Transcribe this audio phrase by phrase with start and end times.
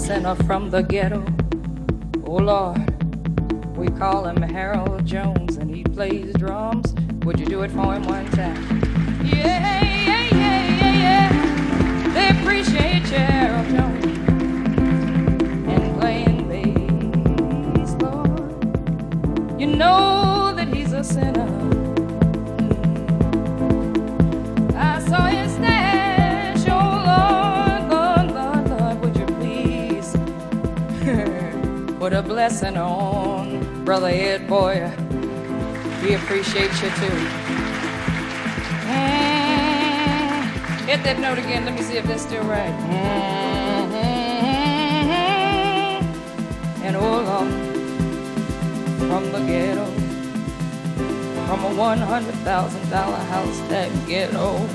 [0.00, 1.29] sent from the ghetto.
[33.90, 34.94] Brother Ed Boyer.
[36.00, 37.16] We uh, appreciate you too.
[38.86, 40.42] Eh,
[40.86, 41.64] hit that note again.
[41.64, 42.70] Let me see if that's still right.
[42.70, 43.90] Eh,
[46.84, 47.52] and oh Lord,
[49.08, 49.86] from the ghetto,
[51.48, 54.68] from a one hundred thousand dollar house that ghetto.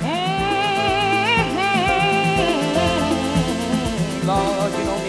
[0.00, 0.36] Eh,
[4.24, 5.05] Lord, you don't